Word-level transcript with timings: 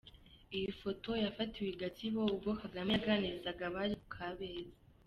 Iyi 0.55 0.69
foto 0.81 1.09
yafatiwe 1.23 1.67
i 1.71 1.77
Gatsibo 1.81 2.19
ubwo 2.35 2.51
Kagame 2.61 2.89
yaganirizaga 2.93 3.63
abari 3.69 3.93
ku 4.01 4.07
Kabeza. 4.15 4.75